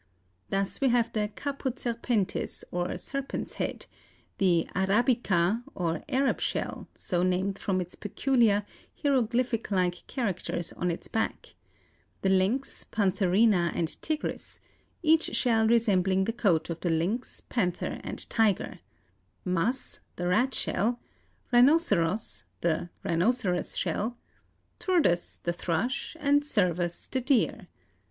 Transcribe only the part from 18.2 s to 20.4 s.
tiger; mus, the